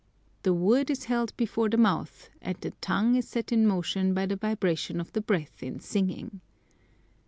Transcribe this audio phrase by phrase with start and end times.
[0.41, 4.25] The wood is held before the mouth, and the tongue is set in motion by
[4.25, 6.41] the vibration of the breath in singing.